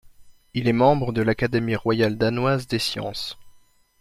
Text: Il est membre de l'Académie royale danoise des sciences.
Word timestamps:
Il 0.55 0.67
est 0.67 0.73
membre 0.73 1.13
de 1.13 1.21
l'Académie 1.21 1.75
royale 1.75 2.17
danoise 2.17 2.65
des 2.65 2.79
sciences. 2.79 3.37